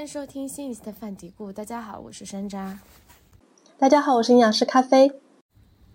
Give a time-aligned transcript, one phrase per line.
[0.00, 1.52] 欢迎收听新一期的饭嘀咕。
[1.52, 2.72] 大家好，我是山楂。
[3.78, 5.12] 大家好，我是营养师咖啡。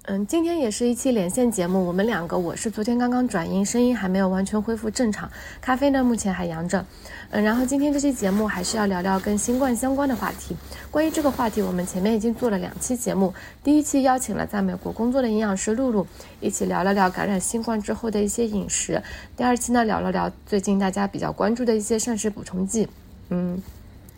[0.03, 1.83] 嗯，今天也是一期连线节目。
[1.83, 5.27] 我们两个，我是昨天刚刚转阴，声音还没有完全恢复正常。
[5.59, 6.85] 咖啡呢，目前还阳着。
[7.31, 10.55] 嗯，然后今天这期节目还是要聊聊跟新冠相关的话题。
[10.91, 13.33] 关于这个话题，我们前面已经做了两期节目。
[13.63, 16.05] 第一期邀请了在美国工作的营养师露露，
[16.39, 19.01] 一起聊了聊感染新冠之后的一些饮食。
[19.35, 22.87] 第二期呢，聊了聊最近大家比较关注的一些膳食补充剂。
[23.29, 23.59] 嗯。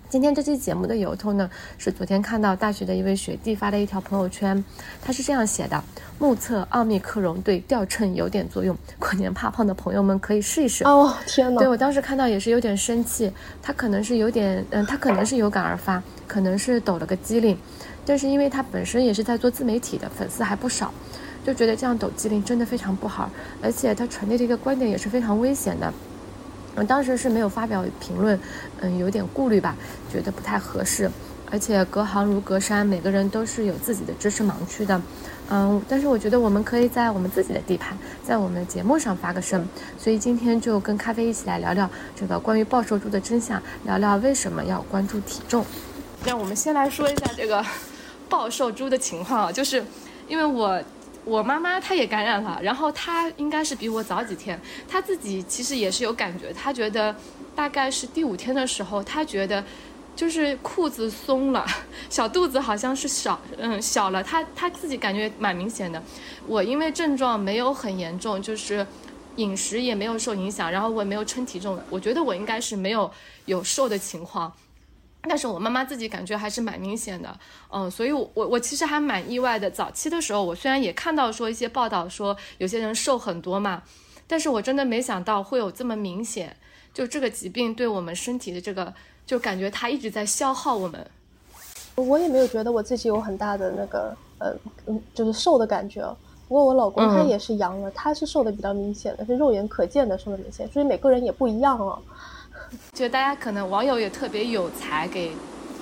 [0.09, 4.63] 今天这期节目的由头呢，是昨天看到大学的一位学弟发的一条朋友圈，
[5.01, 5.83] 他是这样写的：
[6.17, 10.85] 目测奥密克戎对掉秤有点作用，过年怕胖的朋友们可以试一试。
[10.85, 11.59] 哦天哪！
[11.59, 13.29] 对我当时看到也是有点生气，
[13.61, 17.57] 他可能是有点，嗯，他可能是有感而发，可能是抖了个机灵，
[18.05, 20.89] 但是因为他本身也是在做自媒体的，粉丝还不少，
[21.45, 23.29] 就觉得这样抖机灵真的非常不好，
[23.61, 25.93] 而且他传递的一个观点也是非常危险的。
[26.77, 28.39] 我当时是没有发表评论，
[28.81, 29.75] 嗯，有点顾虑吧，
[30.13, 31.09] 觉得不太合适，
[31.51, 35.01] 而且隔行如隔山，每个人都是有自己的知识盲区的，
[35.49, 45.65] 嗯，但是我觉得我们可以在我们自己的地盘，在我们的节目上发个声，所以今天就跟咖啡一起来聊聊这个关于暴瘦猪的真相，聊聊为什么要关注体重。
[46.25, 47.65] 那我们先来说一下这个
[48.29, 49.83] 暴瘦猪的情况啊，就是
[50.27, 50.79] 因为我。
[51.27, 57.13] 我妈妈她也感染了，然后她应该是比我早几天，她自己其实也是有感觉，她觉得
[57.53, 59.61] 大概是第五天的时候，她觉得
[60.15, 61.65] 就是裤子松了，
[62.09, 66.01] 小肚子好像是小，嗯，小了，她她自己感觉蛮明显的。
[66.47, 68.87] 我因为症状没有很严重，就是
[69.35, 73.11] 饮食也没有受影响，然后我也没有称体重，我觉得我应该是没有
[73.45, 74.49] 有瘦的情况。
[75.27, 77.39] 但是我妈妈自己感觉还是蛮明显的，
[77.71, 79.69] 嗯，所以，我我我其实还蛮意外的。
[79.69, 83.83] 早期的时候，我虽然也看到说一些报道说有些人瘦很多嘛，
[84.25, 86.55] 但是我真的没想到会有这么明显，
[86.93, 88.93] 就这个疾病对我们身体的这个，
[89.25, 91.05] 就感觉它一直在消耗我们。
[91.95, 94.53] 我也没有觉得我自己有很大的那个，呃，
[94.85, 96.01] 嗯，就是瘦的感觉。
[96.47, 101.99] 不过我老公他也是阳了，他是瘦的比较明显的，是肉眼可见的瘦的明显，所以每个人也不一样啊。
[102.93, 105.31] 就大家可能网友也特别有才，给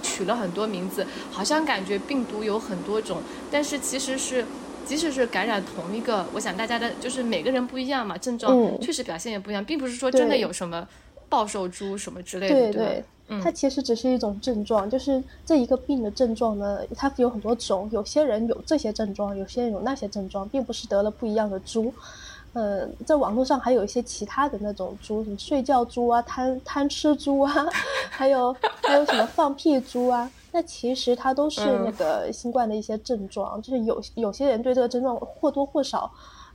[0.01, 4.45] 取了很多名字，好像感觉病毒有很多种，但是其实是，
[4.85, 10.87] 即使是感染同一个，我想大家的就是每个人不一样嘛，症状确实表现也不一样，并不是说真的有什么
[11.27, 12.55] 暴瘦猪什么之类的。
[12.55, 21.91] 对对，它其实只是一种症状，就是这一个病的症状呢，它有很多种，有些人有这些症状，有些人有那些症状，并不是得了不一样的猪。
[22.55, 27.53] 呃，在网络上还有一些其他的那种猪，什么睡觉猪啊、贪贪吃猪啊，
[28.09, 36.09] 还有还有什么放屁猪啊，那其实它都是那个新冠的一些症状，就是有有些人对这个症状或多或少，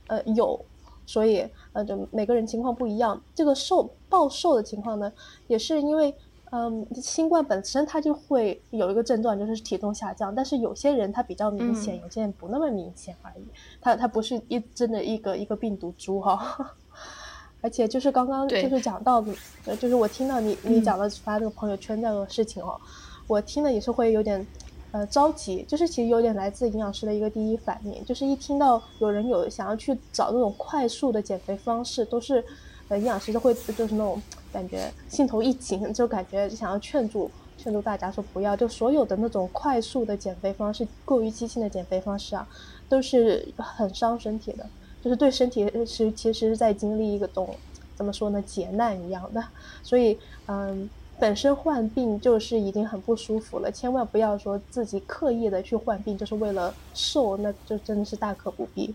[0.07, 0.59] 呃有，
[1.05, 3.21] 所以呃就每个人情况不一样。
[3.35, 5.11] 这个瘦暴瘦的情况呢，
[5.47, 6.13] 也是因为。
[6.53, 10.35] 嗯，新冠本身它就会有一个症状，就是体重下降。
[10.35, 13.43] 但是有些人他比较明显，有些人不那么明显而已。
[13.79, 16.75] 它它不是一真的一个一个病毒株哈。
[17.63, 19.23] 而且就是刚刚就是讲到，
[19.79, 22.77] 就是我听到你你讲了发那个朋友圈那个事情哦，
[23.27, 24.45] 我听了也是会有点
[24.91, 25.63] 呃着急。
[25.69, 32.43] 就是其实有点来自营养师的一个第一反应，就是一听到有人有想要去找那种快速的减肥方式，都是
[32.89, 34.21] 呃营养师都会就是那种。
[34.51, 42.47] 感觉心头一紧，就感觉想要劝住劝住大家说不要，就所有的那种快速的减肥方式、过于激进的减肥方式啊，
[42.89, 44.65] 都是很伤身体的，
[45.01, 47.55] 就是对身体是其实是在经历一个种
[47.95, 49.43] 怎么说呢劫难一样的。
[49.83, 50.17] 所以，
[50.47, 50.89] 嗯，
[51.19, 58.93] 本身患病就是已经很不舒服了，千万不要说自己刻意的去患病，就是为了瘦，那就真的是大可不必。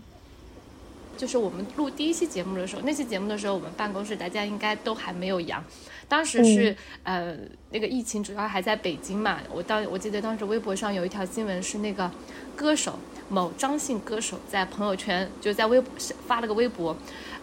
[1.17, 5.61] 就是我们录第一期节目的时候，那期节目的时候，我们办公室大家应该都还没有阳。
[6.07, 6.73] 当时是
[7.03, 7.35] 呃，
[7.71, 9.39] 那个疫情主要还在北京嘛。
[9.51, 12.09] 我当我记得当时微博上有一条新闻是那个
[12.55, 15.91] 歌手某张姓歌手在朋友圈就在微博
[16.27, 16.95] 发了个微博，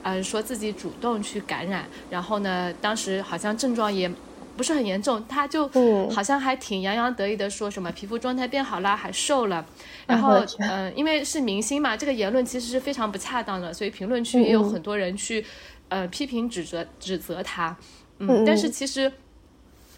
[0.03, 4.11] 呃，说自己主动去感染，然后呢，当时好像症状也。
[4.57, 5.69] 不是很严重，他就
[6.11, 9.65] 好像还挺洋洋得意的说什么皮肤状态变好了，还瘦了。
[10.07, 15.45] 然后嗯，因为是明星嘛，这个言论其实是非常不恰当的，所以评论区也有很多人去
[15.89, 17.77] 呃批评指责指责他。
[18.19, 19.11] 嗯，但是其实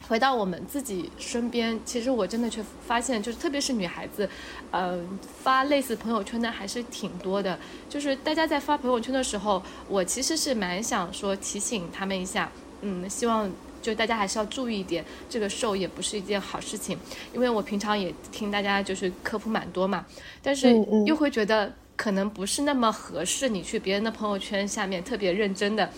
[0.09, 4.29] 回到我们自己身边，其实我真的却发现，就是特别是女孩子，
[4.71, 4.99] 呃，
[5.43, 7.59] 发类似朋友圈的还是挺多的。
[7.91, 12.51] 就是大家在发朋友圈的时候，我其实是蛮想说提醒他们一下，
[12.81, 13.51] 嗯，希望。
[13.87, 16.99] 就大家还是要注意一点，这个瘦也不是一件好事情，
[17.33, 20.05] 因为我平常也听大家就是科普蛮多嘛，
[20.43, 20.75] 但是
[21.07, 25.89] 又会觉得可能不是那么合适，你去别人的朋友圈下面特别认真的，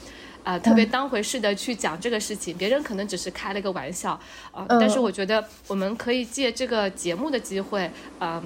[0.44, 4.20] 啊特别当回事的去讲这个事情，别人可能只是开了个玩笑
[4.52, 4.66] 啊。
[4.68, 7.90] 但是我觉得我们可以借这个节目的机会，
[8.20, 8.42] 嗯，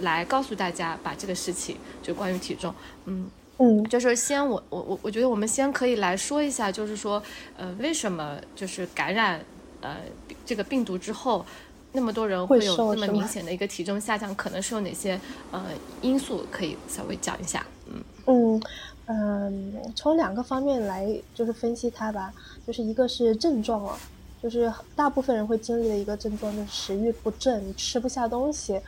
[0.00, 2.74] 来告诉大家把这个事情，就关于体重，
[3.06, 7.22] 嗯嗯，就是先我我我我觉得我们先可以来说一下，就是说
[7.56, 9.40] 呃为什么就是感染
[9.80, 9.96] 呃
[10.44, 11.44] 这个病毒之后。
[11.92, 15.20] 那么多人会有这么明显的一个体重下降，可能是有哪些
[15.50, 15.60] 呃
[16.02, 16.46] 因素？
[16.48, 17.66] 可以稍微讲一下。
[17.88, 18.62] 嗯嗯
[19.06, 21.04] 嗯，从两个方面来
[21.34, 22.32] 就是分析它吧，
[22.64, 23.98] 就是一个是症状啊，
[24.40, 28.80] 就是大部分人会经历的一个症状就是食欲不振，吃不下东西，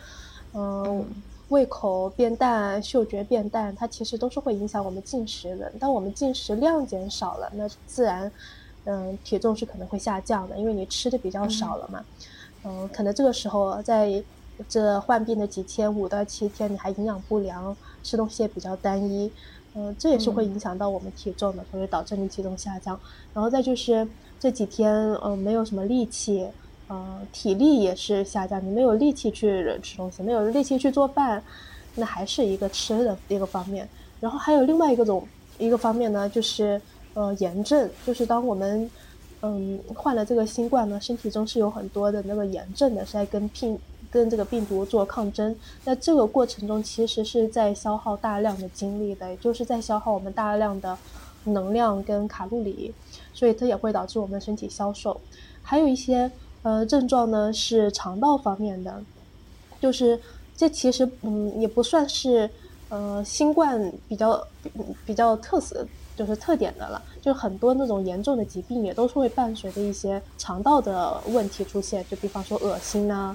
[0.54, 1.04] 嗯，
[1.52, 5.70] 胃口变淡，嗅觉变淡，它其实都是会影响我们进食的。
[5.78, 8.32] 当我们进食量减少了，那自然
[8.84, 12.02] 嗯体重是可能会下降的，因为你吃的比较少了嘛。
[12.64, 14.25] 嗯，可能这个时候在
[14.66, 19.31] 这患病的几天，五到七天，你还营养不良，吃东西也比较单一，
[19.75, 22.99] 嗯，这也是会影响到我们体重的，会导致你体重下降。
[23.34, 24.08] 然后再就是
[24.40, 24.90] 这几天，
[25.22, 26.49] 嗯，没有什么力气，
[26.92, 31.42] 嗯，体力也是下降，你没有力气去吃东西，没有力气去做饭，
[31.94, 33.88] 那还是一个吃的一个方面。
[34.20, 35.26] 然后还有另外一个种
[35.58, 36.78] 一个方面呢，就是
[37.14, 38.90] 呃炎症，就是当我们。
[39.44, 43.76] 嗯，患了这个新冠呢，身体中是有很多的那个炎症的，是在跟病
[44.08, 45.52] 跟这个病毒做抗争。
[45.84, 50.96] 那这个过程中其实是在消耗大量的精力的，也就是在消耗我们大量的
[51.42, 52.94] 能量跟卡路里，
[53.34, 55.20] 所以它也会导致我们身体消瘦。
[55.60, 56.30] 还有一些
[56.62, 59.03] 呃症状呢是肠道方面的，
[59.81, 60.19] 就是
[60.56, 62.49] 这其实嗯也不算是
[62.88, 64.47] 呃新冠比较
[65.06, 65.87] 比较特色。
[66.14, 73.35] 就是特点的了，就很多那种严重的疾病也都是会伴随着一些肠道的问题出现，就比方说恶心啊，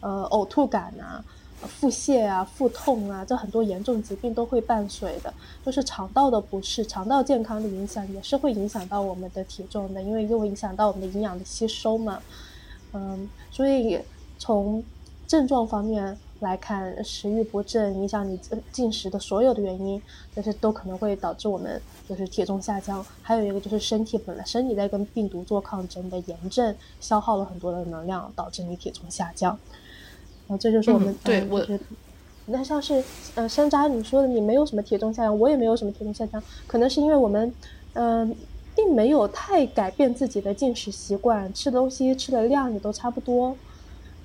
[0.00, 1.24] 呃呕吐感啊，
[1.62, 5.32] 腹泻啊，腹痛啊，这很多严重疾病都会伴随的。
[5.64, 12.20] 就是肠道的不适，肠道健康的影响也是会影响到我们的体重的，因为又影响到我们的营养的吸收嘛。
[12.92, 13.98] 嗯，所以
[14.38, 14.82] 从
[15.26, 16.16] 症状方面。
[16.40, 18.38] 来看食欲不振，影响你
[18.70, 20.00] 进食的所有的原因，
[20.32, 23.04] 这些都可能会导致我们就是体重下降。
[23.22, 29.50] 还有一个就是身体本来身体在跟病毒做抗争的炎症，消耗了很多的能量，导致你体重下降。
[30.46, 31.66] 然后这就是我们对我，
[32.46, 33.02] 那像是
[33.34, 37.52] 呃山楂你说的，你没有什么体重下降，我也没有什么体重下降，可能是因为我们
[37.94, 38.32] 嗯
[38.78, 43.56] 并没有太改变自己的进食习惯，吃东西吃的量也都差不多。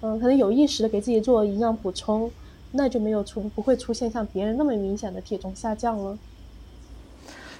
[0.01, 2.29] 嗯，可能有意识的给自己做营养补充，
[2.73, 6.15] 那就没有出不会出现像别人那么明显的体重下降了。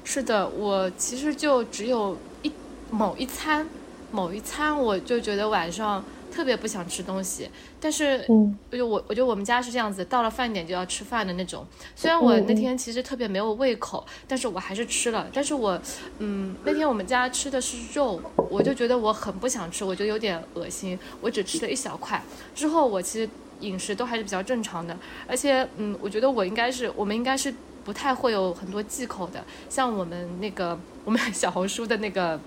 [0.04, 2.52] 是的，我其实就只有一
[2.92, 3.68] 某一餐，
[4.12, 6.06] 某一餐我就觉得晚上。
[6.34, 7.48] 特别不想吃东西，
[7.80, 11.64] 但是，嗯，就我，我觉得我们家是这样子，到了饭点就要吃饭的那种。
[11.96, 15.28] 虽然我那天其实特别没有胃口，但是我还是吃了。
[15.32, 15.80] 但是我，
[16.18, 18.20] 嗯，那天我们家吃的是肉，
[18.50, 22.20] 我就觉得我很不想吃，我就有点恶心，我只吃了一小块。
[22.56, 24.98] 之后我其实饮食都还是比较正常的，
[25.28, 27.54] 而且，嗯，我觉得我应该是，我们应该是
[27.86, 32.40] 不太会有很多忌口的，像我们那个我们小红书的那个。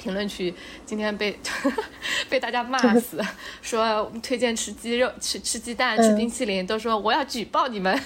[0.00, 0.54] 评论区
[0.86, 1.38] 今天被
[2.30, 3.22] 被大家骂 死，
[3.60, 8.00] 说推荐吃鸡肉、吃吃鸡蛋、吃冰淇淋，都说我要举报你们。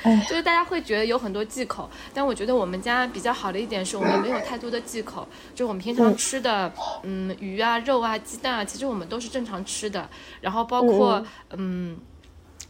[0.28, 10.08] 就是大家会觉得有很多忌口，但我觉得我们家比较好的一点是我们没有太多的忌口，就我们平常吃的，嗯，鱼啊、肉啊、鸡蛋啊，其实我们都是正常吃的。
[10.40, 11.98] 然后包括嗯。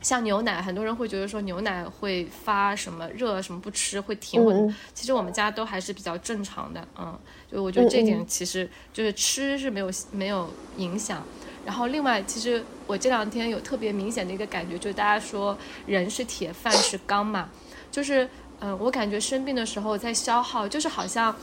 [0.00, 4.40] 像牛奶，很多人会觉得说牛奶会发什么热，什么不吃会停。
[4.44, 4.74] 嗯。
[4.94, 7.18] 其实我们家都还是比较正常的，嗯，
[7.50, 11.22] 就我觉得这点其实就是吃是没有没有影响。
[11.66, 17.48] 然后另外，其实我这两天有特别明显的一个感觉，就是大家说人是铁，饭是钢嘛，
[17.90, 18.28] 就是
[18.60, 21.34] 嗯，我感觉生病的时候在消耗，就是好像。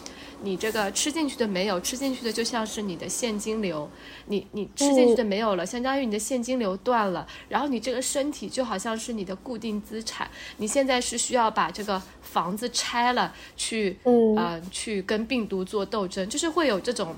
[0.41, 3.89] 你这个吃进去的没有，吃进去的就像是你的现金流，
[4.27, 14.61] 你你吃进去的没有了，相当于你的现金流断了，然后你这个身体就好像是你的固定资产，你现在是需要把这个房子拆了，去嗯。
[14.71, 17.15] 去跟病毒做斗争，就是会有这种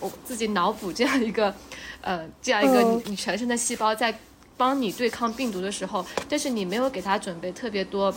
[0.00, 1.54] 我自己脑补这样一个
[2.00, 4.18] 呃这样一个你你全身的细胞在
[4.56, 8.14] 帮你对抗病毒的时候，但是你没有给他准备特别多。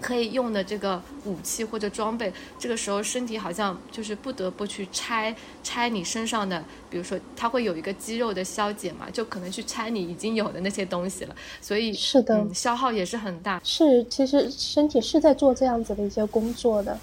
[0.00, 13.60] 可以用的这个武器或者装备，这个时候身体好像就是不得不去拆拆你身上的，比如说它会有一个肌肉的消解嘛，就可能去拆你已经有的那些东西了，所以是的，消耗也是很大。
[13.62, 16.98] 是，其实身体是在做这样子的一些工作的。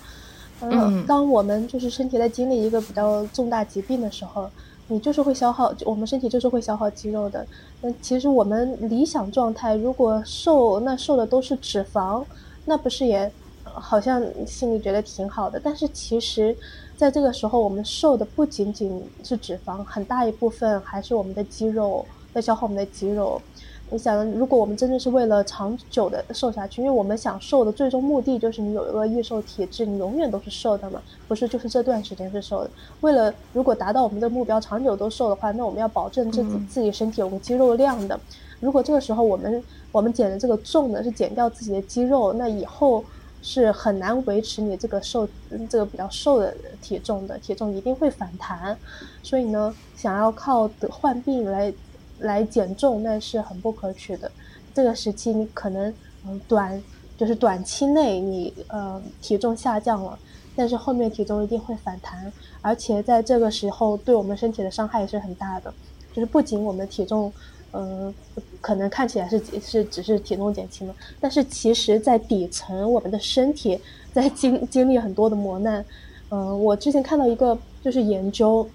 [0.62, 4.50] 嗯，当我们就是身体在经历一个比较重大疾病的时候，
[4.88, 7.46] 你就是会消耗，我们身体就是会消耗肌肉的。
[7.82, 12.26] 那其实我们理想状态，如果瘦，那瘦的都是脂肪。
[12.70, 13.32] 那不是也，
[13.64, 16.54] 好像心里觉得挺好的，但是其实，
[16.98, 23.42] 在这个时候，我们瘦的不仅仅是脂肪，很大一部分还是我们的肌肉在消耗我们的肌肉。
[23.90, 32.70] 你想，如果我们真的是为了长久的瘦下去，因为我们想瘦的最终目的就是你有一个易瘦体质，你永远都是瘦的嘛，不是就是这段时间是瘦的。
[33.00, 38.20] 为了如果达到我们的目标，长久都瘦的话，那我们要保证自己自己身体有个肌肉量的。
[38.60, 43.04] 如果这个时候我们我们减的这个重呢是减掉自己的肌肉，那以后
[43.42, 45.28] 是很难维持你这个瘦
[45.70, 48.78] 这个比较瘦的体重的，体重一定会反弹。
[49.24, 51.74] 所以呢，想要靠得患病来。
[52.20, 54.32] 来减重那是很不可取的。
[54.74, 55.94] 这个时期你可能
[56.26, 56.84] 嗯短
[57.16, 60.18] 就是短期内你呃体重下降了，
[60.56, 65.72] 但是后面体重一定会反弹，而且在这个时候对我们身体的伤害也是很大的。
[66.12, 67.32] 就是不仅我们体重
[67.78, 68.14] 嗯
[68.60, 73.80] 可能看起来是是只是体重减轻了，但是其实在底层我们的身体
[74.12, 75.86] 在经经历很多的磨难。
[76.30, 78.68] 嗯，我之前看到一个就是研究，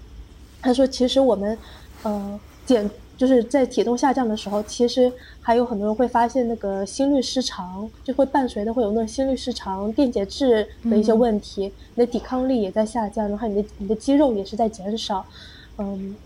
[0.60, 1.58] 他说其实我们
[2.04, 2.88] 呃减。
[3.14, 15.24] 就是在体重下降的时候，其实还有很多人会发现那个心律失常，就会伴随的会有那种心律失常、电解质的一些问题，你的抵抗力也在下降，然后你的你的肌肉也是在减少。
[15.78, 16.16] 嗯，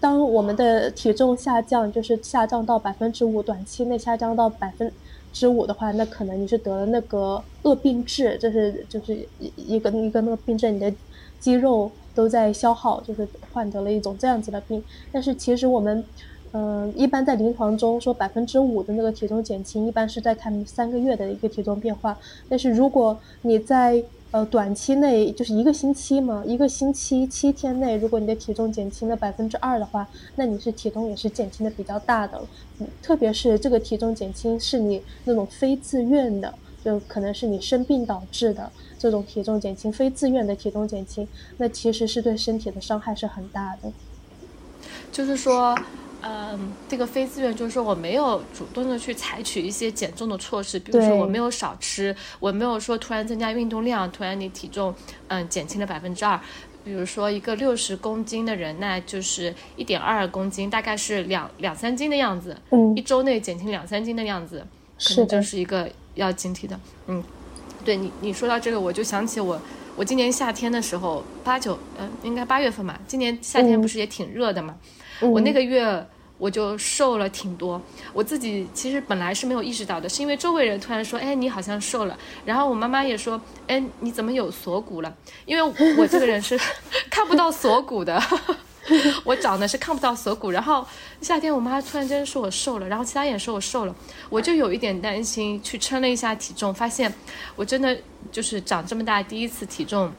[0.00, 4.90] 当我们的体重下降，就是下降到百分之五，短期内下降到百分
[5.32, 10.92] 之五的话，那可能你是得了那个恶病质，就是就是一一个一个那个病症，你的
[11.40, 14.82] 肌肉都在消耗，就是患得了一种这样子的病。
[15.10, 16.04] 但是其实我们。
[16.52, 22.16] 嗯，一般在临床中说百分之五的那个体重减轻，一般是在看三个月的一个体重变化。
[22.48, 30.06] 但是如果你在呃短期内，就是一个星期嘛，一个星期七天内，如果你的体重减轻了百分之二的话，
[30.36, 32.38] 那你是体重也是减轻的比较大的。
[32.78, 36.54] 嗯，特别是这个体重减轻是你那种非自愿的，
[36.84, 43.90] 就可能是你生病导致的这种体重减轻，非自愿的体重减轻，那其实是对身体的伤害是很大的。
[45.10, 45.74] 就是说。
[46.20, 54.92] 嗯，这个非自愿就是说我没有主动的去采取一些减重的措施，比如说我没有少吃，我没有说突然增加运动量，突然你体重
[55.28, 56.38] 嗯减轻了百分之二，
[56.84, 64.66] 比如说一个六十公斤的人，那就是一点二公斤，大概是两两三斤的样子，嗯，一周内减轻两三斤的样子，
[65.04, 66.78] 可能就是一个要警惕的。
[67.06, 67.22] 嗯，
[67.84, 69.60] 对你你说到这个，我就想起我
[69.94, 74.74] 我今年夏天的时候八九嗯应该八月份嘛，今年夏天不是也挺热的嘛。
[75.20, 76.06] 我那个月
[76.38, 77.80] 我就瘦了挺多，
[78.12, 85.12] 我自己其实本来是没有意识到的，是因为周围人突然说：“哎，你好像瘦了。”然后我妈妈也说：“哎，你怎么有锁骨了？”
[85.46, 86.56] 因为我这个人是
[87.10, 88.22] 看不到锁骨的，
[89.24, 90.52] 我长得是看不到锁骨。
[90.52, 90.86] 然后
[91.20, 93.94] 夏天我妈突然间说我瘦了，然后其他也说我瘦了，
[94.30, 97.12] 我就有一点担心，去称了一下体重，发现
[97.56, 97.98] 我真的
[98.30, 100.12] 就是长这么大第一次体重。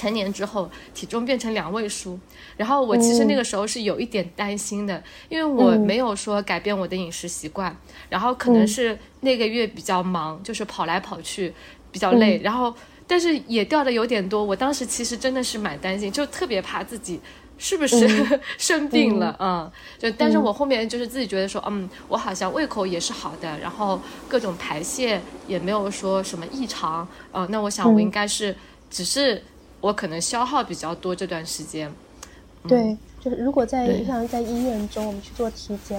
[0.00, 2.18] 成年之后，体重变成两位数，
[2.56, 7.76] 然后我其实那个时候是有一点担心的，因为我没有说改变我的饮食习惯，
[8.08, 11.52] 然后可能是那个月比较忙，就是跑来跑去
[11.92, 12.74] 比较累，然后
[13.06, 17.20] 但是也掉的有点多，我当时其实真的是蛮担心，就特别怕自己
[17.58, 18.08] 是不是
[18.56, 28.56] 生病了嗯，就但是我后面就是自己觉得说，嗯，我好像胃口也是好的，然后各种排泄也没有说什么异常，呃，那我想我应该是
[28.88, 29.42] 只是。
[29.80, 31.90] 我可能消耗比较多这段时间，
[32.68, 35.98] 对，就是如果在像在医院中我们去做体检，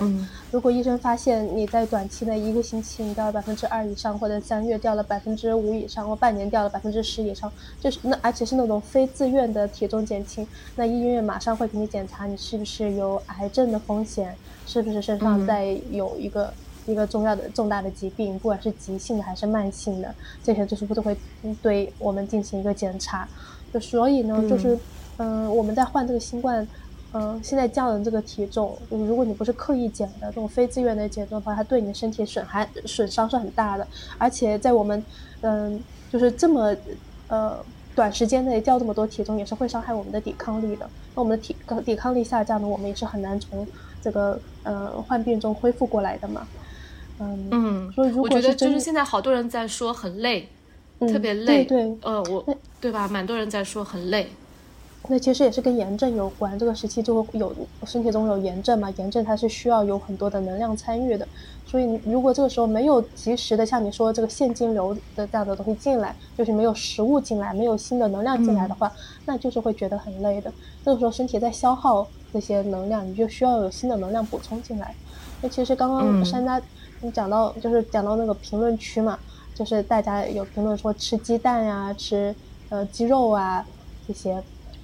[0.51, 14.35] 如果医生发现你在短期内一个星期你掉了百分之二以上，或者三月掉了百分之五以上，或半年掉了百分之十以上，就是那而且是那种非自愿的体重减轻，那医院马上会给你检查你是不是有癌症的风险，
[14.67, 16.53] 是不是身上在有一个
[16.85, 21.17] 一个重要的重大的疾病，不管是急性的还是慢性的，这些就是不都会
[21.63, 23.27] 对我们进行一个检查。
[23.73, 24.77] 就所以呢，就是，
[25.17, 26.67] 嗯，我们在患这个新冠，
[27.13, 33.87] 嗯，现在降的这个体重，就是如果你不是刻意减的，这种非自愿的减重的话，它对你的身体损害损伤是很大的。
[34.17, 35.03] 而且在我们，
[35.41, 36.75] 嗯，就是这么，
[37.27, 37.57] 呃，
[37.95, 40.89] 短时间内掉这么多体重，也是会伤害我们的抵抗力的。
[41.15, 43.67] 那我们的体抵抗力下降呢，我们也是很难从
[44.01, 46.47] 这个，呃，患病中恢复过来的嘛。
[47.19, 50.49] 嗯嗯，所以如果我觉得就是现在好多人在说很累。
[51.07, 52.45] 特别累，对，呃，我，
[52.79, 53.07] 对吧？
[53.07, 54.29] 蛮多人在说很累。
[55.07, 57.51] 那其实也是跟炎症有关，这个时期就会有
[57.85, 61.27] 身体中有炎症嘛，炎症它是需要有很多的能量参与的，
[61.65, 68.91] 所以如果这个时候没有及时的像你说这个现金流的这样的东西进来，就是没有食物进来，没有新的能量进来的话，
[69.25, 70.53] 那就是会觉得很累的。
[70.85, 74.93] 这个时候身体在消耗这些能量，你就需要有新的能量补充进来。
[75.41, 76.61] 那其实刚刚山楂
[77.01, 79.17] 你讲到就是讲到那个评论区嘛。
[79.53, 82.33] 就是大家有评论说吃鸡蛋呀，吃
[82.69, 83.65] 呃鸡肉啊
[84.07, 84.41] 这些，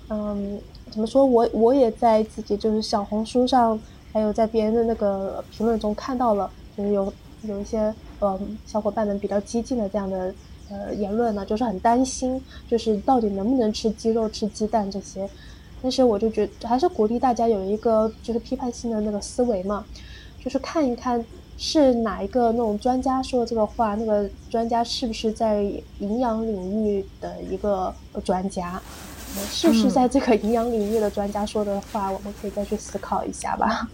[0.10, 0.60] 嗯，
[0.92, 3.80] 怎么说我我也在自己就是小红书上，
[4.14, 7.12] 还有在别人的那个评论中看到了，就是有
[7.44, 10.34] 有一些呃小伙伴们比较激进的这样的
[10.70, 15.30] 呃言论呢，就是很担心，就是到底能不能吃鸡肉、吃鸡蛋这些。
[15.82, 19.86] 但是我就觉还是鼓励大家有一个就是批判性的那个思维嘛，
[20.44, 21.24] 就是看一看
[21.58, 22.52] 是哪一个？
[22.52, 25.64] 那种专家说的这个话，那个专家是不是在
[26.00, 28.80] 营养领域的一个专家，
[29.50, 33.90] 是不是在这个营养领域的专家说的话，我们可以再去思考一下吧。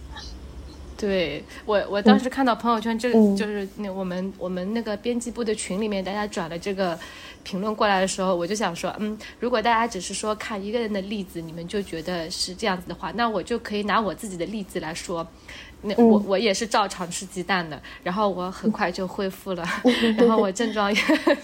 [1.04, 6.98] 对我，我当时看到朋友圈，就就是那我们我们那个编辑部的群里面，大家转了这个
[7.42, 15.26] 评论过来的时候，我就想说，嗯，如果大家只是说看一个人的例子，你们就觉得是这样子的话，那我就可以拿我自己的例子来说，
[15.82, 19.62] 那我我也是照常吃鸡蛋的，然后我很快就恢复了，
[20.16, 21.00] 然后我症状也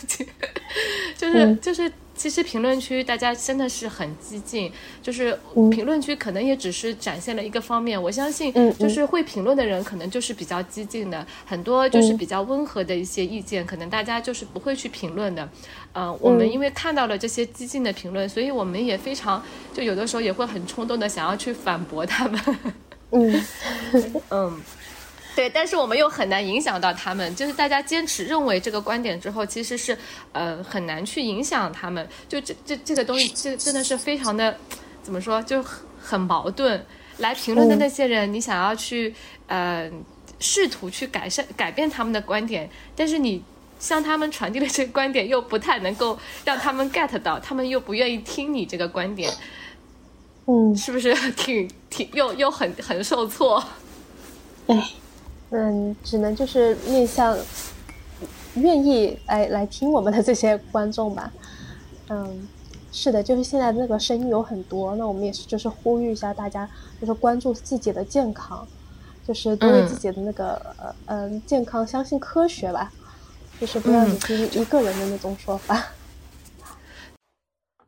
[1.18, 1.92] 就是就是。
[2.20, 4.70] 其实评论区大家真的是很激进，
[5.02, 5.34] 就是
[5.70, 8.00] 评论区可能也只是展现了一个方面。
[8.00, 15.48] 我相信，就是会评论的人可能就是比较激进的，很多就是比较温和的一些意见，可能大家就是不会去评论的。
[15.94, 22.38] 嗯，我们因为看到了这些激进的评论，所以我们也非常就有的时候也会很冲动的想要去反驳他们。
[23.12, 23.42] 嗯
[24.28, 24.60] 嗯。
[25.40, 29.96] 对，但是我们又很难影响到他们，就是大家坚持认为这个观点之后，其实是
[30.32, 32.06] 呃很难去影响他们。
[32.28, 34.54] 就这这这个东西，这真的是非常的
[35.02, 36.84] 怎么说，就很很矛盾。
[37.16, 39.14] 来评论的那些人，你想要去
[39.46, 39.90] 呃
[40.38, 43.42] 试图去改善改变他们的观点，但是你
[43.78, 49.32] 向他们传递的这个观点又不太能够让他们 get 到，他们又不愿意听你这个观点，
[50.44, 53.64] 嗯，是不是 挺挺又又很很受挫？
[54.66, 54.90] 哎。
[55.50, 57.36] 嗯，只能就是面向
[58.54, 61.32] 愿意来来听我们的这些观众吧。
[62.08, 62.48] 嗯，
[62.92, 66.70] 是的，就是现在那个声音有很多，那我们也是就是呼吁一下大家，
[67.00, 68.66] 就是关注自己的健康，
[69.26, 72.92] 就是多为自己的那个呃嗯健康相信科学吧，
[73.60, 75.84] 就是不要只听一个人的那种说法。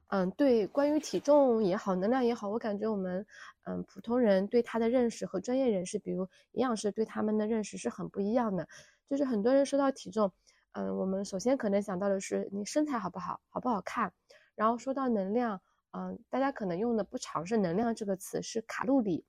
[0.09, 3.25] 嗯，对，关于体重也好，能量也好，我感觉我们。
[3.65, 8.69] 嗯，普通人对他的认识和专业人士，比如营养师对他们的认识是很不一样的。
[9.09, 10.33] 就是很多人说到体重，
[10.73, 14.13] 嗯，我们首先可能想到的是你身材好不好，好不好看。
[14.55, 15.61] 然后说到能量，
[15.93, 19.25] 嗯，大家可能用的不常是能量这个词，是卡路里，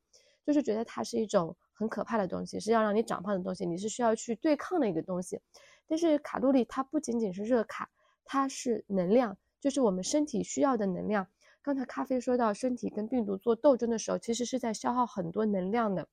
[0.45, 5.39] 就是觉得它是一种很可怕的东西，是要让你长胖的东西，你是需要去对抗的一个东西。
[5.85, 7.89] 但是卡路里它不仅仅是热卡，
[8.25, 11.27] 它是能量，就是我们身体需要的能量。
[11.63, 16.05] 刚才咖啡说到，身体跟病毒做斗争的时候，其实是在消耗很多能量的。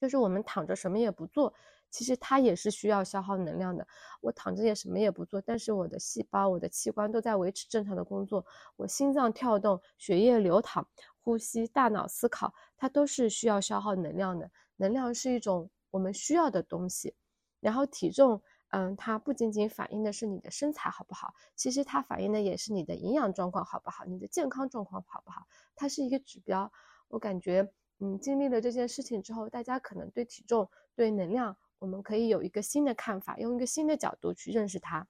[0.00, 1.54] 就是我们躺着什么也不做，
[1.90, 3.86] 其实它也是需要消耗能量的。
[4.20, 8.44] 我躺着也什么也不做，但是我的细胞、我的器官都在维持正常的工作。
[8.74, 10.84] 我心脏跳动、血液流淌、
[11.20, 14.50] 呼吸、大脑思考，它都是需要消耗能量的。
[14.74, 17.14] 能量是一种我们需要的东西。
[17.60, 18.42] 然后体重。
[18.70, 26.70] 嗯，它不仅仅反映的是你的身材好不好，其实它反映的也是你的营养状况好不好，你的健康状况好不好，它是一个指标。
[27.08, 27.66] 我感觉，
[28.00, 35.06] 嗯，经历了这件事情之后，大家可能对体重、对能量，我们可以有一个新的看法，用一个新的角度去认识它。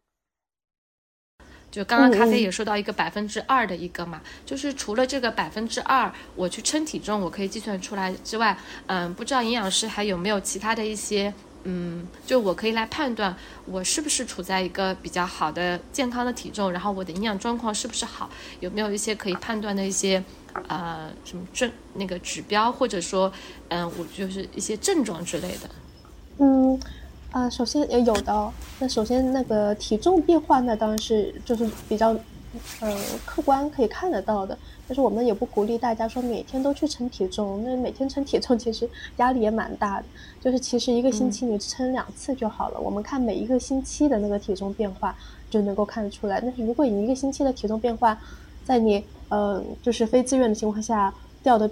[1.70, 11.34] 就刚刚咖啡也说到一个百分之二的一个嘛，就是除了这个百分之二，我去称体重，我可以计算出来之外，嗯，不知道营养师还有没有其他的一些。
[11.64, 20.22] 嗯，就我可以来判断我是不是处在一个比较好的健康的体重，然后我的营养状况是不是好，有没有一些可以判断的一些
[20.68, 23.30] 呃什么症那个指标，或者说
[23.68, 25.68] 嗯我就是一些症状之类的。
[26.38, 26.80] 嗯，
[27.32, 28.52] 啊，首先也有的。
[28.78, 32.14] 那首先那个体重变化，那当然是就是比较
[32.80, 34.56] 嗯客观可以看得到的。
[34.88, 40.06] 但是我们也不鼓励大家说每天都去称体重，那每天称体重其实压力也蛮大的。
[40.40, 42.80] 就是其实一个星期你称两次就好了。
[42.80, 45.14] 我们看每一个星期的那个体重变化
[45.50, 46.40] 就能够看得出来。
[46.40, 48.18] 但是如果你一个星期的体重变化，
[48.64, 51.70] 在你呃就是非自愿的情况下掉的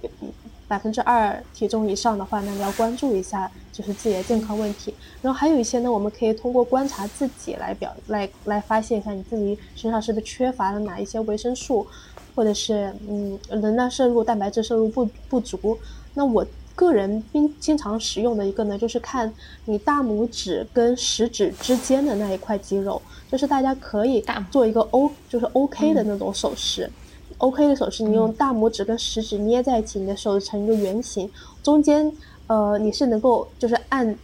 [0.69, 4.95] 百分之二体重以上的话，那你要关注一下就是自己的健康问题。
[5.23, 11.87] 然后还有一些呢，我们可以通过观察自己来表来来发现一下你自己身上是不是缺乏了哪一些维生素。
[12.35, 15.79] 或者是嗯，能量摄入、蛋白质摄入不不足。
[16.13, 19.33] 那我个人经经常使用的一个呢，就是看
[19.65, 23.01] 你大拇指跟食指之间的那一块肌肉，
[23.33, 26.93] 就是大家可以做一个 O，就是 OK 的那种手势。
[27.39, 31.31] OK 的手势，你用大拇指跟食指捏在一起，你的手成一个圆形，
[31.63, 32.11] 中间
[32.47, 34.17] 呃你是能够就是按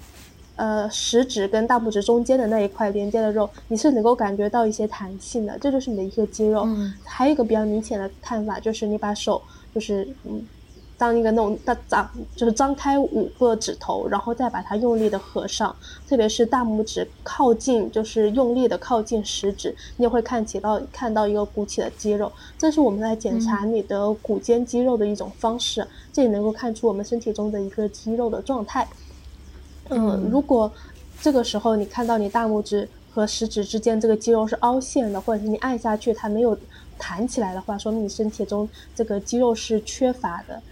[0.57, 6.66] 呃食指跟大拇指中间的那一块连接的肉，你是能够感觉到一些弹性的，这就是你的一个肌肉。
[7.05, 9.40] 还有一个比较明显的看法就是你把手
[9.75, 10.44] 就是嗯。
[11.03, 15.75] 当一个那种大张，就是张开五个指头，然后再把它用力的合上，
[16.09, 28.87] 特别是大拇指靠近，就是用力的靠近食指，你也会看起到看到一个鼓起的肌肉，这是我们来检查你的骨间肌肉的一种方式，这也能够看出我们身体中的一个肌肉的状态。
[29.88, 30.71] 嗯，如果
[31.21, 36.57] 这个时候你看到你大拇指和食指之间这个肌肉是凹陷的，或者是你按下去它没有
[36.97, 40.62] 弹起来的话，说明你身体中这个肌肉是缺乏的。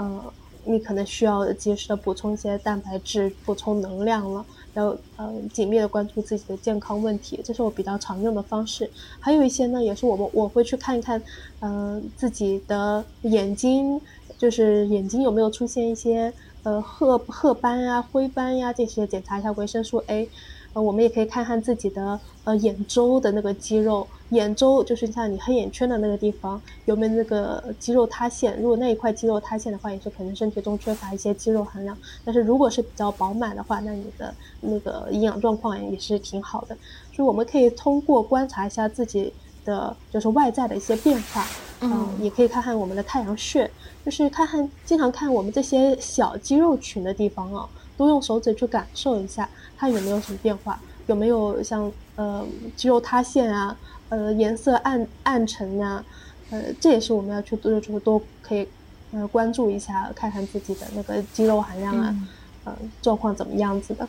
[0.00, 0.22] 嗯，
[0.64, 4.44] 你可能需要及时的补充一些蛋白质，补充能量了。
[4.72, 8.90] 然后，呃紧密的关注自己的健康问题，这是我比较常用的方式。
[9.18, 11.22] 还有一些呢，也是我们我会去看一看，
[11.60, 14.00] 嗯，自己的眼睛，
[14.38, 16.32] 就是眼睛有没有出现一些
[16.62, 20.30] 呃褐褐斑呀、灰斑呀这些，检查一下维生素 A。
[20.72, 28.56] 呃，我们也可以看看自己的呃眼周的那个肌肉，眼周就是像你黑眼圈的那个地方有没有那个肌肉塌陷？
[28.60, 31.96] 如果那一块肌肉塌陷的话，也是可能身体中缺乏一些肌肉含量。
[32.24, 36.76] 但是如果是比较饱满的话，那你的那个营养状况也是挺好的。
[37.12, 39.32] 所以我们可以通过观察一下自己
[39.64, 41.44] 的就是外在的一些变化，
[41.80, 43.68] 嗯，也可以看看我们的太阳穴，
[44.04, 47.68] 就是看看经常看我们这些小肌肉群的地方啊。
[48.00, 52.42] 多用手指去感受一下，它有没有什么变化，有没有像呃
[52.74, 53.76] 肌肉塌陷啊，
[54.08, 56.02] 呃颜色暗暗沉呀，
[56.50, 58.66] 呃这也是我们要去多就是多可以
[59.12, 62.16] 呃关注一下，看看自己的那个肌肉含量啊，
[62.64, 64.08] 呃状况怎么样子的，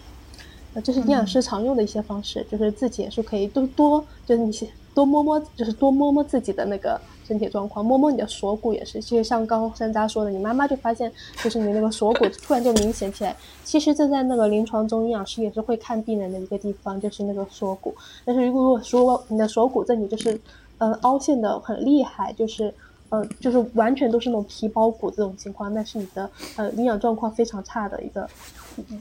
[0.74, 7.02] 呃这是营养师常用的一些方式，就是自己也是可以多多就是你多摸摸，就是多摸摸自己的那个。
[7.28, 9.02] 身体状况，摸摸你的锁骨也是。
[9.02, 11.12] 其实像刚山楂说的，你妈妈就发现，
[11.44, 13.36] 就是你那个锁骨突然就明显起来。
[13.64, 17.96] 其实这在那个临床中，营养师也是会看病人的一个地方，就是那个锁骨。
[18.26, 20.40] 但是如果说你的锁骨这里就是，
[20.80, 22.74] 嗯，凹陷的很厉害，就是，
[23.10, 28.30] 呃，就是完全都是那种皮包骨这种情况，那是你的呃营养状况非常差的一个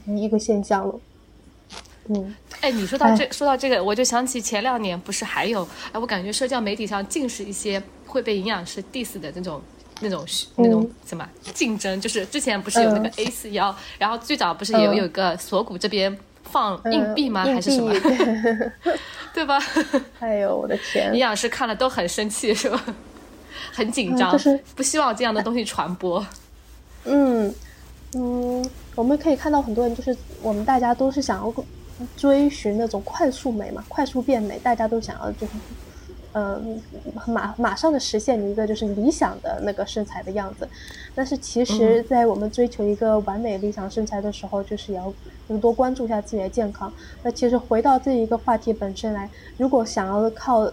[0.05, 0.95] 一个现象了。
[2.07, 9.61] 嗯，哎，你说到这，说到这个，我就想起前两年不是还有，哎，我感觉社交媒体上尽是一些会被营养师 diss 的那种、
[10.01, 10.25] 那种、
[10.57, 17.43] 那种什么竞争，就是之前不是有那个 A 四幺，然后最早不是也有有个锁骨这边放硬币吗？
[17.45, 17.93] 还是什么？
[19.33, 19.57] 对吧？
[20.19, 21.13] 哎呦，我的天！
[21.13, 22.83] 营养师看了都很生气，是吧？
[23.71, 24.37] 很紧张，
[24.75, 26.25] 不希望这样的东西传播。
[27.05, 27.53] 嗯
[28.13, 31.53] 嗯，我们可以看到很多人，就是我们大家都是想要。
[32.17, 35.53] 追寻那种快速美嘛，快速变美，大家都想要就是，
[36.33, 36.81] 嗯，
[37.27, 40.67] 马马上的实现一个就是理想的那个身材的样子。
[41.13, 45.13] 但是其实，在我们追求一个完美理想身材的时候，就是也要
[45.59, 46.91] 多关注一下自己的健康。
[47.21, 50.71] 那其实回到这一个话题本身来，如果想要靠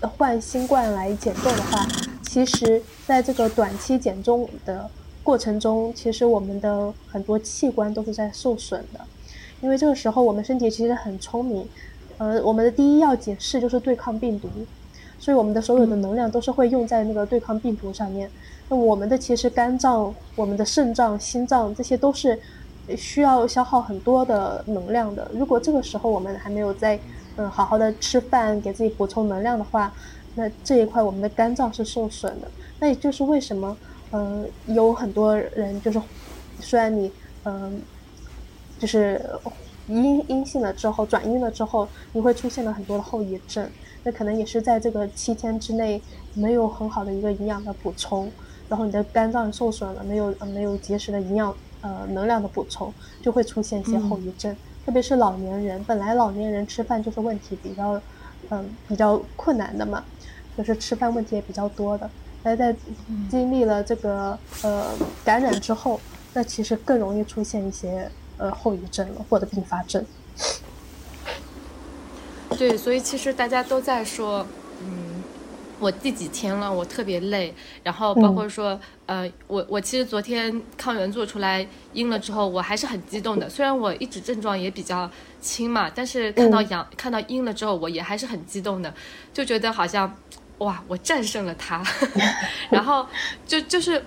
[0.00, 1.86] 换新冠来减重的话，
[2.22, 4.88] 其实在这个短期减重的
[5.22, 9.00] 过程中，其实我们的很多器官都是在受损的。
[9.60, 11.66] 因为这个时候我们身体其实很聪明，
[12.18, 14.48] 呃，我们的第一要紧事就是对抗病毒，
[15.18, 18.30] 所以我们的所有的能量都是会用在那个对抗病毒上面。
[18.68, 22.38] 那我们的其实肝脏、我们的肾脏、心脏这些都是
[22.96, 25.30] 需要消耗很多的能量的。
[25.34, 26.98] 如果这个时候我们还没有在
[27.36, 29.92] 嗯好好的吃饭，给自己补充能量的话，
[30.34, 32.48] 那这一块我们的肝脏是受损的。
[32.78, 33.76] 那也就是为什么
[34.12, 36.00] 嗯有很多人就是
[36.60, 37.10] 虽然你
[37.44, 37.80] 嗯。
[38.78, 39.20] 就是
[39.88, 43.68] 阴阴性了之后，转阴了之后，你会出现了很多的后遗症。
[44.04, 46.00] 那可能也是在这个七天之内
[46.34, 48.30] 没有很好的一个营养的补充，
[48.68, 54.54] 然后你的肝脏受损了，没有没有及时的营养呃能量的补充，就会出现一些后遗症。
[54.86, 58.00] 特别是老年人，本来老年人吃饭就是问题比较
[58.50, 60.04] 嗯比较困难的嘛，
[60.56, 62.10] 就是吃饭问题也比较多的。
[62.42, 62.74] 那在
[63.28, 66.00] 经历了这个呃感染之后，
[66.32, 68.10] 那其实更容易出现一些。
[68.40, 70.00] 呃，后遗症了，或者并发症。
[72.58, 74.44] 对，所以其实大家都在说，
[74.82, 75.22] 嗯，
[75.78, 77.54] 我第几天了，我特别累。
[77.84, 83.48] 然后包括说，呃，我我其实昨天抗原做出来阴了之后，我还是很激动的。
[83.48, 85.08] 虽然我一直症状也比较
[85.40, 88.92] 轻嘛，但是看到阳看到阴了之后，我也还是很激动的，
[89.32, 90.12] 就觉得好像
[90.58, 91.80] 哇，我战胜了它。
[92.70, 93.06] 然后
[93.46, 94.04] 就就是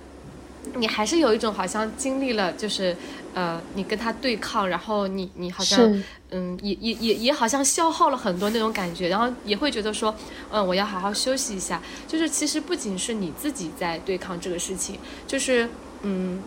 [0.75, 2.93] 你还是有一种好像经历了，就是。
[3.33, 10.13] 呃，你跟他对抗，然后你你好像，嗯，也也也也好像消耗了很多那种感觉，然后也会觉得说，
[10.51, 11.81] 嗯，我要好好休息一下。
[12.07, 15.69] 就是其实不仅是你自己在对抗这个事情，就是
[16.01, 16.41] 嗯，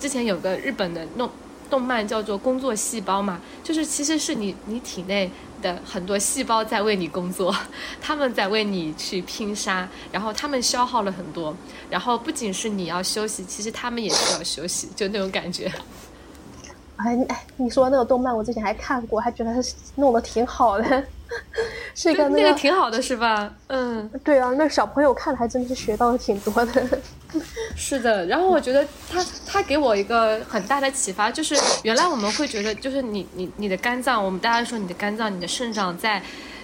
[0.00, 1.30] 之前有个日本的弄
[1.68, 5.30] 动漫叫做工作细胞嘛，就是其实是你你体内
[5.62, 7.54] 的很多细胞在为你工作，
[8.00, 11.56] 他们在为你去拼杀，然后他们消耗了很多，
[11.88, 15.72] 然后不仅是你要休息，其实他们也需要休息，就那种感觉。
[16.96, 19.50] 哎哎，你说那个动漫，我之前还看过，还觉得
[19.96, 21.04] 弄得挺好的，
[21.94, 23.52] 是一个那个挺好的是吧？
[23.68, 27.00] 嗯，对啊，那小朋友看还真是学到了挺多的。
[27.74, 36.22] 是的，然后我觉得他他给我一个很大的启发，就是原来我们会觉得，就是你你你的肝脏，我们大家说你的肝脏、你的肾脏在。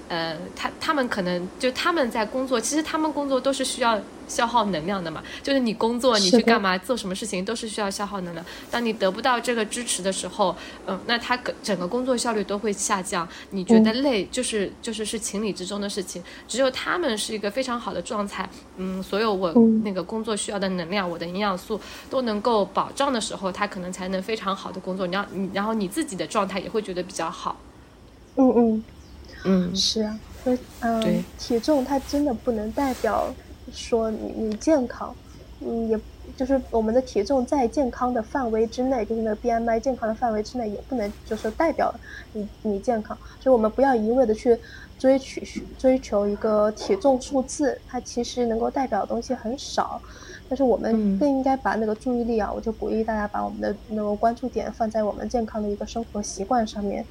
[0.09, 5.23] 呃，他他们可能就他们在工作，其实他们工作都是需要消耗能量的嘛。
[5.42, 8.44] 就是你工作，你去干嘛，做什么事情都是需要消耗能量。
[8.71, 13.29] 当你得不到这个支持的时候，嗯，那他整个工作效率都会下降。
[13.51, 16.23] 你觉得累，就是就是是情理之中的事情。
[16.49, 19.53] 只有他们是一个非常好的状态，嗯，所有我
[19.85, 25.07] 那个工作需要的能量，我的营养素都能够保障的时候，他可能才能非常好的工作。
[25.07, 27.61] 你要你，然后你自己的状态也会觉得比较好。
[28.37, 28.85] 嗯嗯。
[29.44, 33.33] 嗯，是啊，所以嗯，体重它真的不能代表
[33.72, 35.14] 说你你健康，
[35.61, 36.01] 嗯，也
[36.37, 41.94] 就是我们的体重在健康的范围之内，就是那个 BMI 健康的范围之内，也不能就是代表
[42.33, 44.59] 你你健康，所以我们不要一味的去
[44.98, 45.40] 追求
[45.79, 50.01] 追求一个体重数字，它其实能够代表的东西很少，
[50.48, 57.05] 但是我们更应该把那个注意力啊，我就鼓励大家把我们的那个关注点放在我们健康的一个生活习惯上面。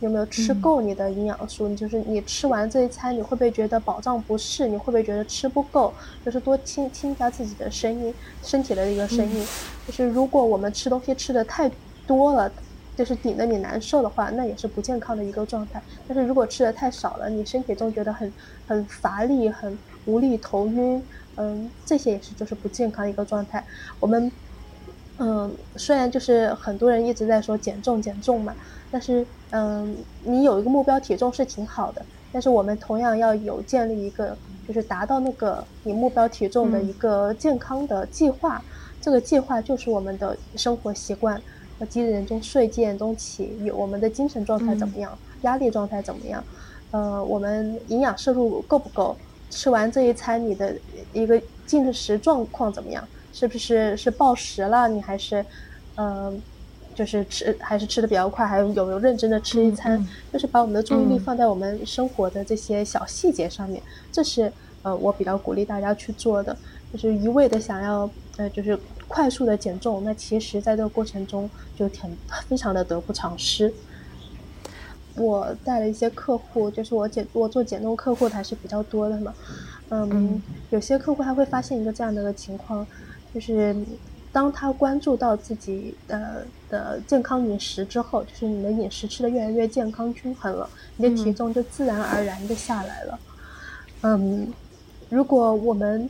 [0.00, 1.66] 有没有吃够你的营养素？
[1.68, 4.68] 你就是你吃完这一餐，你会不会觉得饱胀不适？
[4.68, 5.92] 你会不会觉得吃不够？
[6.24, 9.46] 就是多听听一下自己的声音，身体的一个声音。
[9.86, 11.70] 就是如果我们吃东西吃的太
[12.06, 12.52] 多了，
[12.94, 15.82] 就是顶得你难受的话，那也是不健康的一个状态。
[16.06, 18.30] 但是如果吃的太少了，你身体中觉得很
[18.66, 21.02] 很乏力、很无力、头晕，
[21.36, 23.64] 嗯，这些也是就是不健康的一个状态。
[23.98, 24.30] 我们
[25.18, 28.54] 嗯，虽然就是很多人一直在说减重减重嘛。
[28.96, 32.00] 但是，嗯，你有一个目标体重是挺好的，
[32.32, 34.34] 但是我们同样要有建立一个，
[34.66, 38.64] 就是达到那个你目标体重的一个健康的计划。
[39.02, 41.38] 这个计划就是我们的生活习惯，
[41.78, 46.42] 和几点钟睡，几点钟起，有我们的精神状态怎么样，压力状态怎么样，
[46.92, 49.14] 呃，我们营养摄入够不够？
[49.50, 50.74] 吃完这一餐你的
[51.12, 53.06] 一个进食状况怎么样？
[53.34, 54.88] 是不是是暴食了？
[54.88, 55.44] 你还是，
[55.96, 56.42] 嗯。
[56.96, 60.02] 就是吃还是吃的比较快，还有有没有认真的吃一餐？
[60.32, 64.50] 就是把我们的注意力放在我们生活的这些小细节上面，这是
[64.82, 66.56] 呃我比较鼓励大家去做的。
[66.90, 72.10] 就是一味的想要呃就是快速的减重，那其实在这个过程中就挺
[72.48, 73.70] 非常的得不偿失。
[75.16, 79.34] 我带了一些客户，就是我减我做减重客户还是比较多的嘛，
[79.90, 82.86] 嗯，有些客户他会发现一个这样的一个情况，
[83.34, 83.76] 就是。
[84.32, 93.18] 当他关注到自己的的健康饮食之后，就是你的饮食吃的越来越健康均衡了，你的体重就自然而然的下来了。
[94.02, 94.46] 嗯，
[95.08, 96.08] 如果我们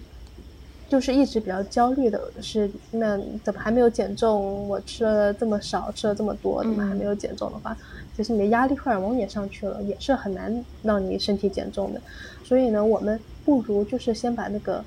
[0.88, 4.68] 就是一直比较焦虑的是，那怎么还没有减重？
[4.68, 7.76] 我吃了这么少，吃了这么多，怎么还没有减重的话，
[8.16, 12.00] 其实你的压力荷尔蒙也上去了，也是很难让你身体减重的。
[12.44, 14.84] 所以呢，我们不如就是先把那个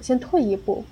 [0.00, 0.84] 先退一步。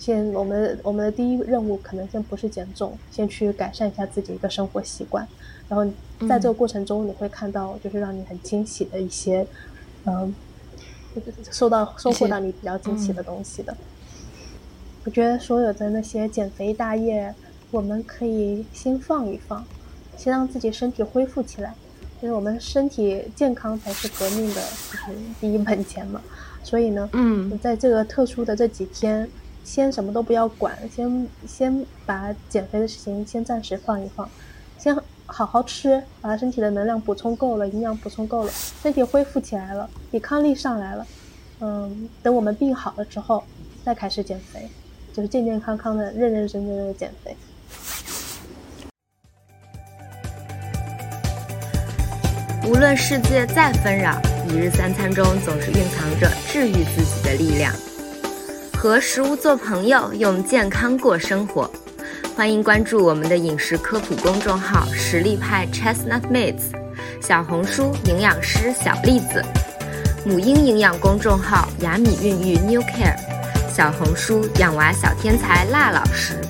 [0.00, 5.28] 先，我们我们的第一任务可能先不是减重，先去改善一下自己一个生活习惯，
[5.68, 5.86] 然后
[6.26, 9.46] 在这个过程中，你会看到就是让你很惊喜的一些，
[10.06, 10.34] 嗯，
[11.50, 13.76] 收到收获到你比较惊喜的东西的。
[15.04, 17.34] 我觉得所有的那些减肥大业，
[17.70, 19.62] 我们可以先放一放，
[20.16, 21.74] 先让自己身体恢复起来，
[22.22, 26.22] 因为我们身体健康才是革命的就是第一本钱嘛。
[26.62, 29.28] 所以呢，嗯，在这个特殊的这几天。
[29.62, 34.28] 先什么都不要管，先先把减肥的事情先暂时放一放，
[34.78, 34.96] 先
[35.26, 38.50] 好好吃，把身体的能量补充够了，营养补充够了，
[38.82, 41.06] 身体恢复起来了，抵抗力上来了，
[41.60, 43.44] 嗯，等我们病好了之后，
[43.84, 44.68] 再开始减肥，
[45.12, 47.36] 就是健健康康的、认认真真的减肥。
[52.66, 57.72] 无论世界再纷扰，一日三餐中总是蕴藏着治愈自己的力量。
[58.80, 61.70] 和食物做朋友，用健康过生活。
[62.34, 66.72] 欢迎关注我们的饮食科普公众号“实力派 Chestnut Mates”，
[67.20, 69.44] 小红书营养师小栗子，
[70.24, 73.18] 母婴营养公众号“雅米孕育 New Care”，
[73.70, 76.40] 小红书养娃小天才辣老师，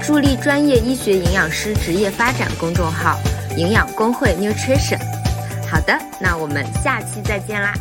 [0.00, 3.18] 助力专业医学营养师职业发展公众号
[3.58, 5.00] “营养工会 Nutrition”。
[5.68, 7.74] 好的，那我们下期再见啦。